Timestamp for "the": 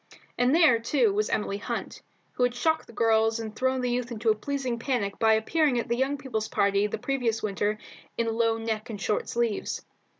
2.87-2.91, 3.81-3.91, 6.87-6.97